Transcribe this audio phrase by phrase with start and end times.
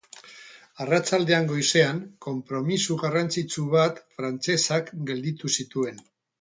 [0.85, 6.05] Arratsaldean goizean, konpromiso garrantzitsu bat frantsesak gelditu zituen.